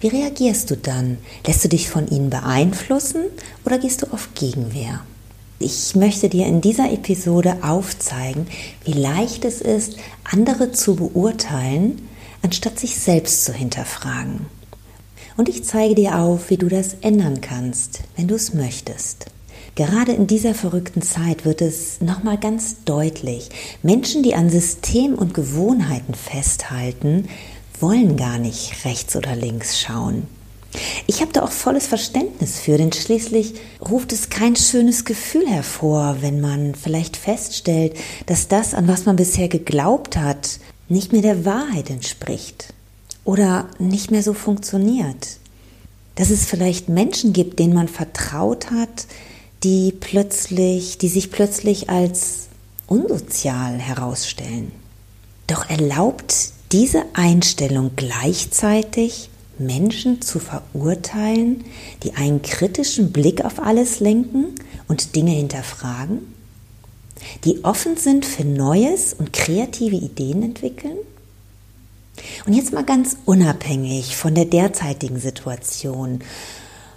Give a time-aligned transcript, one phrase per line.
[0.00, 1.18] Wie reagierst du dann?
[1.44, 3.24] Lässt du dich von ihnen beeinflussen
[3.64, 5.00] oder gehst du auf Gegenwehr?
[5.58, 8.46] Ich möchte dir in dieser Episode aufzeigen,
[8.84, 12.08] wie leicht es ist, andere zu beurteilen,
[12.42, 14.46] anstatt sich selbst zu hinterfragen.
[15.36, 19.26] Und ich zeige dir auf, wie du das ändern kannst, wenn du es möchtest.
[19.74, 23.48] Gerade in dieser verrückten Zeit wird es nochmal ganz deutlich.
[23.82, 27.28] Menschen, die an System und Gewohnheiten festhalten,
[27.80, 30.26] wollen gar nicht rechts oder links schauen.
[31.06, 36.18] Ich habe da auch volles Verständnis für, denn schließlich ruft es kein schönes Gefühl hervor,
[36.20, 41.44] wenn man vielleicht feststellt, dass das, an was man bisher geglaubt hat, nicht mehr der
[41.44, 42.74] Wahrheit entspricht
[43.24, 45.38] oder nicht mehr so funktioniert.
[46.16, 49.06] Dass es vielleicht Menschen gibt, denen man vertraut hat,
[49.64, 52.48] die plötzlich, die sich plötzlich als
[52.86, 54.72] unsozial herausstellen.
[55.46, 61.64] Doch erlaubt diese Einstellung gleichzeitig Menschen zu verurteilen,
[62.02, 64.54] die einen kritischen Blick auf alles lenken
[64.86, 66.34] und Dinge hinterfragen,
[67.44, 70.98] die offen sind für Neues und kreative Ideen entwickeln?
[72.46, 76.20] Und jetzt mal ganz unabhängig von der derzeitigen Situation.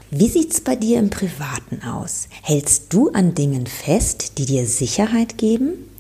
[0.10, 2.28] Wie sieht es bei dir im Privaten aus?
[2.42, 5.91] Hältst du an Dingen fest, die dir Sicherheit geben?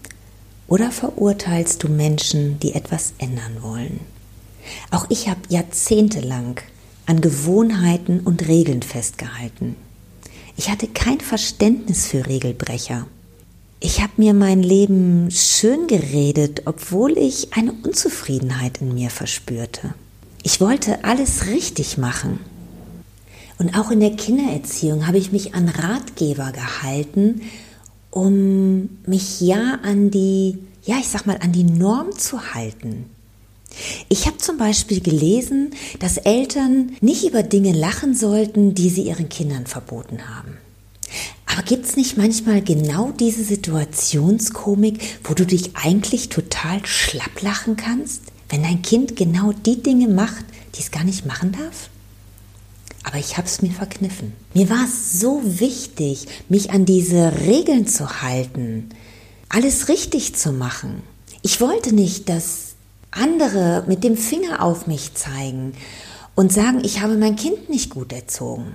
[0.67, 3.99] Oder verurteilst du Menschen, die etwas ändern wollen?
[4.91, 6.59] Auch ich habe jahrzehntelang
[7.05, 9.75] an Gewohnheiten und Regeln festgehalten.
[10.57, 13.07] Ich hatte kein Verständnis für Regelbrecher.
[13.79, 19.95] Ich habe mir mein Leben schön geredet, obwohl ich eine Unzufriedenheit in mir verspürte.
[20.43, 22.39] Ich wollte alles richtig machen.
[23.57, 27.41] Und auch in der Kindererziehung habe ich mich an Ratgeber gehalten
[28.11, 33.05] um mich ja an die, ja, ich sag mal, an die Norm zu halten.
[34.09, 39.29] Ich habe zum Beispiel gelesen, dass Eltern nicht über Dinge lachen sollten, die sie ihren
[39.29, 40.57] Kindern verboten haben.
[41.45, 47.75] Aber gibt es nicht manchmal genau diese Situationskomik, wo du dich eigentlich total schlapp lachen
[47.75, 50.45] kannst, wenn dein Kind genau die Dinge macht,
[50.75, 51.90] die es gar nicht machen darf?
[53.03, 54.33] Aber ich habe es mir verkniffen.
[54.53, 58.89] Mir war es so wichtig, mich an diese Regeln zu halten,
[59.49, 61.01] alles richtig zu machen.
[61.41, 62.75] Ich wollte nicht, dass
[63.09, 65.73] andere mit dem Finger auf mich zeigen
[66.35, 68.73] und sagen, ich habe mein Kind nicht gut erzogen.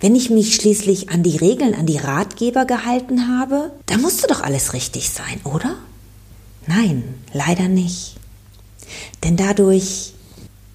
[0.00, 4.40] Wenn ich mich schließlich an die Regeln, an die Ratgeber gehalten habe, dann musste doch
[4.40, 5.76] alles richtig sein, oder?
[6.66, 8.16] Nein, leider nicht.
[9.22, 10.14] Denn dadurch,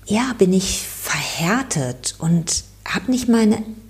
[0.05, 3.27] ja, bin ich verhärtet und habe nicht,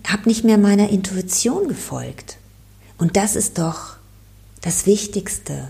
[0.07, 2.37] hab nicht mehr meiner Intuition gefolgt.
[2.97, 3.97] Und das ist doch
[4.61, 5.69] das Wichtigste,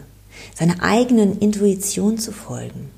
[0.55, 2.89] seiner eigenen Intuition zu folgen.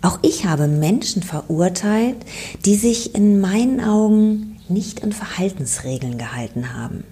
[0.00, 2.16] Auch ich habe Menschen verurteilt,
[2.64, 7.04] die sich in meinen Augen nicht an Verhaltensregeln gehalten haben.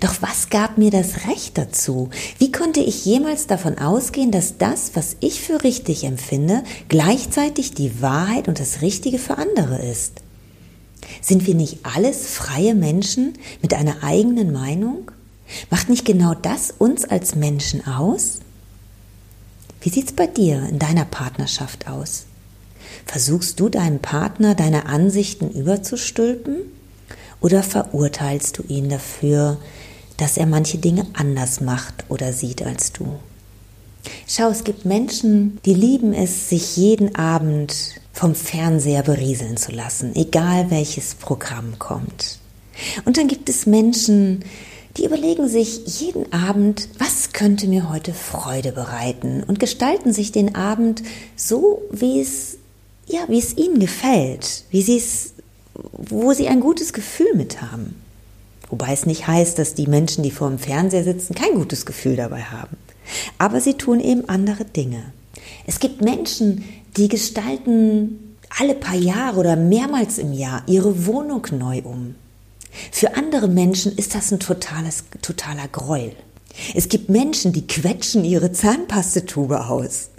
[0.00, 2.10] Doch was gab mir das Recht dazu?
[2.38, 8.02] Wie konnte ich jemals davon ausgehen, dass das, was ich für richtig empfinde, gleichzeitig die
[8.02, 10.20] Wahrheit und das Richtige für andere ist?
[11.20, 15.10] Sind wir nicht alles freie Menschen mit einer eigenen Meinung?
[15.70, 18.40] Macht nicht genau das uns als Menschen aus?
[19.80, 22.26] Wie sieht's bei dir in deiner Partnerschaft aus?
[23.04, 26.56] Versuchst du deinem Partner deine Ansichten überzustülpen
[27.40, 29.58] oder verurteilst du ihn dafür,
[30.16, 33.06] dass er manche Dinge anders macht oder sieht als du?
[34.26, 40.14] Schau, es gibt Menschen, die lieben es, sich jeden Abend vom Fernseher berieseln zu lassen,
[40.14, 42.38] egal welches Programm kommt.
[43.04, 44.44] Und dann gibt es Menschen,
[44.96, 50.54] die überlegen sich jeden Abend, was könnte mir heute Freude bereiten und gestalten sich den
[50.54, 51.02] Abend
[51.36, 52.56] so, wie es,
[53.06, 55.34] ja, wie es ihnen gefällt, wie sie es,
[55.92, 58.02] wo sie ein gutes Gefühl mit haben.
[58.68, 62.16] Wobei es nicht heißt, dass die Menschen, die vor dem Fernseher sitzen, kein gutes Gefühl
[62.16, 62.76] dabei haben.
[63.38, 65.12] Aber sie tun eben andere Dinge.
[65.66, 66.64] Es gibt Menschen,
[66.96, 72.14] die gestalten alle paar Jahre oder mehrmals im Jahr ihre Wohnung neu um.
[72.90, 76.12] Für andere Menschen ist das ein totales, totaler Gräuel.
[76.74, 80.10] Es gibt Menschen, die quetschen ihre Zahnpastetube aus.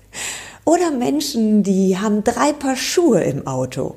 [0.66, 3.96] Oder Menschen, die haben drei Paar Schuhe im Auto.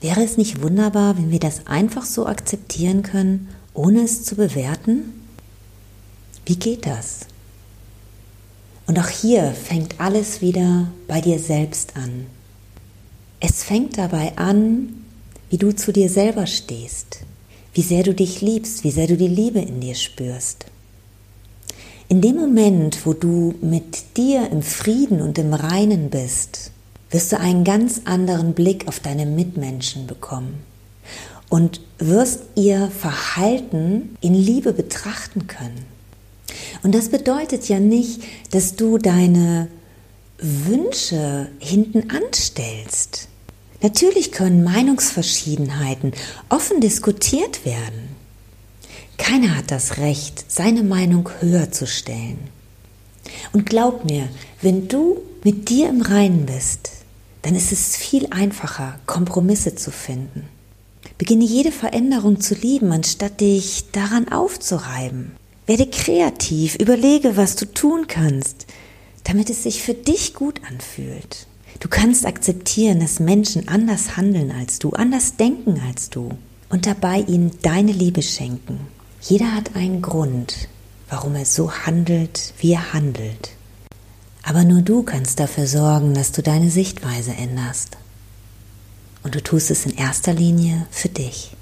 [0.00, 5.12] Wäre es nicht wunderbar, wenn wir das einfach so akzeptieren können, ohne es zu bewerten?
[6.46, 7.20] Wie geht das?
[8.86, 12.26] Und auch hier fängt alles wieder bei dir selbst an.
[13.40, 15.04] Es fängt dabei an,
[15.50, 17.20] wie du zu dir selber stehst,
[17.74, 20.66] wie sehr du dich liebst, wie sehr du die Liebe in dir spürst.
[22.08, 26.70] In dem Moment, wo du mit dir im Frieden und im Reinen bist,
[27.10, 30.62] wirst du einen ganz anderen Blick auf deine Mitmenschen bekommen
[31.48, 35.86] und wirst ihr Verhalten in Liebe betrachten können.
[36.82, 39.68] Und das bedeutet ja nicht, dass du deine
[40.38, 43.28] Wünsche hinten anstellst.
[43.80, 46.12] Natürlich können Meinungsverschiedenheiten
[46.48, 48.16] offen diskutiert werden.
[49.18, 52.38] Keiner hat das Recht, seine Meinung höher zu stellen.
[53.52, 54.28] Und glaub mir,
[54.62, 56.90] wenn du mit dir im Reinen bist,
[57.48, 60.46] dann ist es viel einfacher, Kompromisse zu finden.
[61.16, 65.32] Beginne jede Veränderung zu lieben, anstatt dich daran aufzureiben.
[65.64, 68.66] Werde kreativ, überlege, was du tun kannst,
[69.24, 71.46] damit es sich für dich gut anfühlt.
[71.80, 76.28] Du kannst akzeptieren, dass Menschen anders handeln als du, anders denken als du
[76.68, 78.78] und dabei ihnen deine Liebe schenken.
[79.22, 80.68] Jeder hat einen Grund,
[81.08, 83.52] warum er so handelt, wie er handelt.
[84.48, 87.98] Aber nur du kannst dafür sorgen, dass du deine Sichtweise änderst.
[89.22, 91.54] Und du tust es in erster Linie für dich.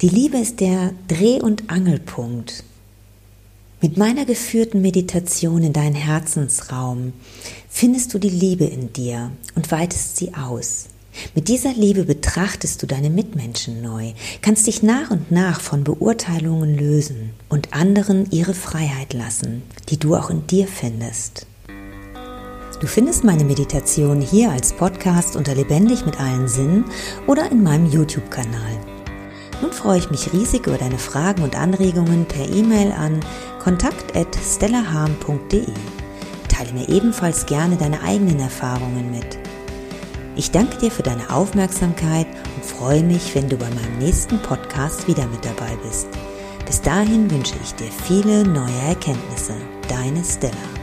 [0.00, 2.64] Die Liebe ist der Dreh- und Angelpunkt
[3.82, 7.12] mit meiner geführten Meditation in deinen Herzensraum
[7.68, 10.86] findest du die Liebe in dir und weitest sie aus.
[11.34, 16.76] Mit dieser Liebe betrachtest du deine Mitmenschen neu, kannst dich nach und nach von Beurteilungen
[16.76, 21.46] lösen und anderen ihre Freiheit lassen, die du auch in dir findest.
[22.80, 26.84] Du findest meine Meditation hier als Podcast unter Lebendig mit allen Sinnen
[27.26, 28.78] oder in meinem YouTube-Kanal.
[29.62, 33.20] Nun freue ich mich riesig über deine Fragen und Anregungen per E-Mail an
[33.62, 35.64] kontakt.stellaham.de.
[36.48, 39.45] Teile mir ebenfalls gerne deine eigenen Erfahrungen mit.
[40.36, 45.08] Ich danke dir für deine Aufmerksamkeit und freue mich, wenn du bei meinem nächsten Podcast
[45.08, 46.08] wieder mit dabei bist.
[46.66, 49.54] Bis dahin wünsche ich dir viele neue Erkenntnisse.
[49.88, 50.75] Deine Stella.